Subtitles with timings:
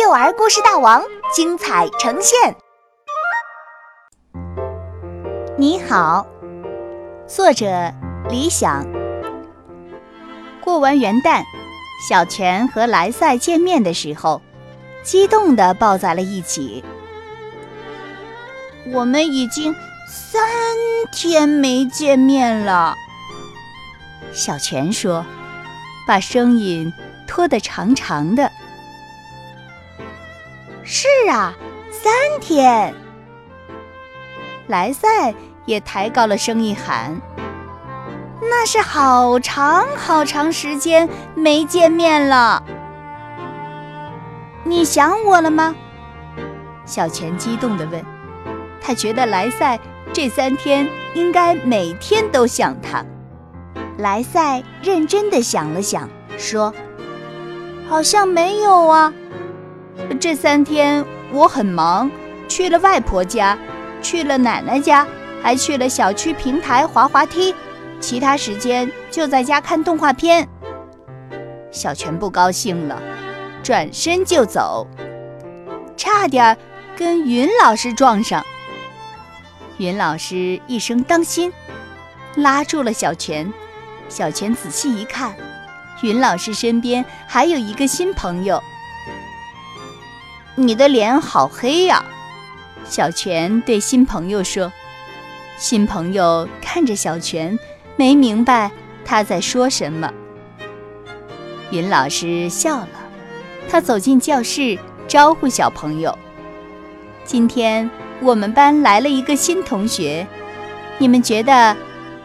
[0.00, 1.02] 幼儿故事大王
[1.34, 2.54] 精彩呈现。
[5.56, 6.24] 你好，
[7.26, 7.92] 作者
[8.28, 8.86] 李想。
[10.62, 11.42] 过完元旦，
[12.08, 14.40] 小泉和莱赛见面的时候，
[15.02, 16.84] 激动地抱在了一起。
[18.92, 19.74] 我们已经
[20.08, 20.48] 三
[21.10, 22.94] 天没见面了，
[24.32, 25.26] 小泉说，
[26.06, 26.92] 把声音
[27.26, 28.52] 拖得长长的。
[30.90, 31.54] 是啊，
[31.90, 32.94] 三天。
[34.68, 35.34] 莱赛
[35.66, 37.20] 也抬高了声音喊
[38.40, 42.62] ：“那是好长好长时间没见面了。”
[44.64, 45.74] 你想我了吗？
[46.86, 48.02] 小泉激动地问。
[48.80, 49.78] 他觉得莱赛
[50.14, 53.04] 这三天应该每天都想他。
[53.98, 56.08] 莱赛认真地想了想，
[56.38, 56.72] 说
[57.90, 59.12] ：“好像没有啊。”
[60.20, 62.10] 这三天我很忙，
[62.48, 63.56] 去了外婆家，
[64.02, 65.06] 去了奶奶家，
[65.42, 67.54] 还去了小区平台滑滑梯，
[68.00, 70.48] 其他时间就在家看动画片。
[71.70, 73.00] 小泉不高兴了，
[73.62, 74.86] 转身就走，
[75.96, 76.56] 差点
[76.96, 78.44] 跟云老师撞上。
[79.76, 81.52] 云老师一声“当心”，
[82.34, 83.52] 拉住了小泉。
[84.08, 85.36] 小泉仔细一看，
[86.00, 88.60] 云老师身边还有一个新朋友。
[90.60, 92.04] 你的脸好黑呀，
[92.84, 94.72] 小泉对新朋友说。
[95.56, 97.56] 新朋友看着小泉，
[97.94, 98.68] 没明白
[99.04, 100.12] 他在说什么。
[101.70, 102.88] 云老师笑了，
[103.68, 106.16] 他走进教室，招呼小朋友
[107.24, 107.88] ：“今天
[108.20, 110.26] 我们班来了一个新同学，
[110.98, 111.76] 你们觉得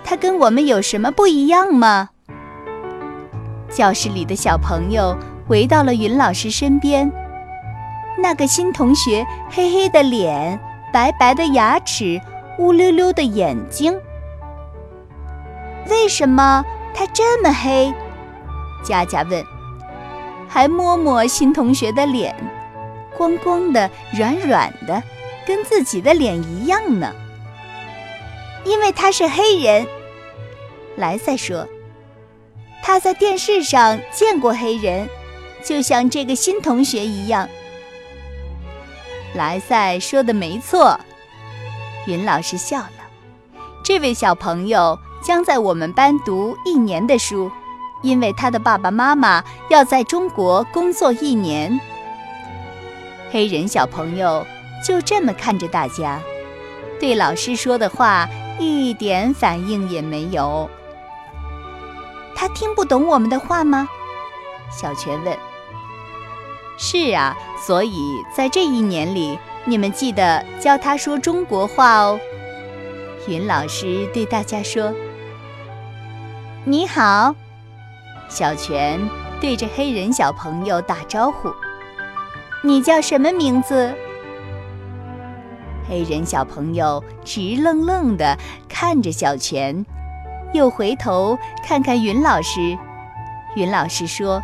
[0.03, 2.09] 他跟我们有什么不一样吗？”
[3.69, 5.15] 教室里的小朋友
[5.49, 7.11] 围到了云老师身边。
[8.17, 10.59] 那个新同学，黑黑的脸，
[10.91, 12.21] 白白的牙齿，
[12.59, 13.99] 乌溜溜的眼睛。
[15.89, 17.93] 为什么他这么黑？
[18.83, 19.43] 佳佳问，
[20.47, 22.35] 还摸摸新同学的脸，
[23.17, 25.01] 光光的，软软的，
[25.45, 27.13] 跟自己的脸一样呢。
[28.63, 29.85] 因为他是黑人，
[30.95, 31.67] 莱赛说，
[32.81, 35.09] 他在电视上见过黑人，
[35.63, 37.49] 就像这个新同学一样。
[39.33, 40.99] 莱赛说的没错，
[42.05, 42.89] 云老师笑了。
[43.83, 47.51] 这位小朋友将在我们班读一年的书，
[48.01, 51.79] 因为他的爸爸妈妈要在中国工作一年。
[53.31, 54.45] 黑人小朋友
[54.85, 56.19] 就这么看着大家，
[56.99, 58.29] 对老师说的话
[58.59, 60.69] 一点反应也没有。
[62.35, 63.87] 他听不懂我们的话吗？
[64.71, 65.52] 小泉问。
[66.77, 72.19] 是啊，所以在这一年里，你们记得教他说中国话哦。
[73.27, 74.91] 云老师对大家说
[76.65, 77.35] ：“你好。”
[78.27, 78.99] 小泉
[79.39, 81.49] 对着黑人小朋友打招呼
[82.63, 83.93] ：“你叫什么名字？”
[85.87, 89.85] 黑人小朋友直愣愣地看着小泉，
[90.53, 92.77] 又回头看看云老师。
[93.55, 94.41] 云老师说。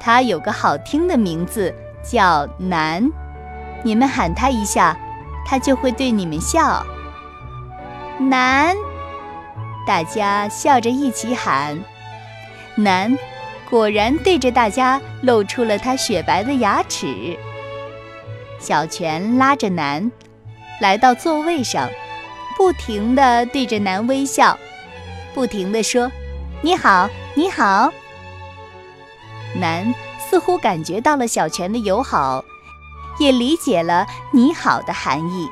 [0.00, 1.72] 他有个好听的名字，
[2.02, 3.06] 叫南。
[3.84, 4.96] 你们喊他一下，
[5.46, 6.84] 他就会对你们笑。
[8.18, 8.74] 南，
[9.86, 11.78] 大家笑着一起喊。
[12.74, 13.16] 南，
[13.68, 17.38] 果然对着大家露出了他雪白的牙齿。
[18.58, 20.10] 小泉拉着南，
[20.80, 21.88] 来到座位上，
[22.56, 24.58] 不停地对着南微笑，
[25.34, 26.10] 不停地说
[26.60, 27.92] ：“你好，你好。”
[29.54, 32.44] 南似乎感觉到了小泉的友好，
[33.18, 35.48] 也理解了“你好”的含义，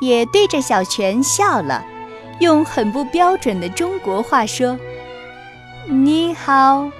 [0.00, 1.84] 也对着小泉笑了，
[2.40, 4.78] 用很不标准的中国话说
[5.88, 6.90] ：“你好。”